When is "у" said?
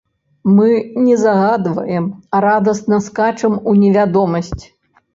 3.69-3.79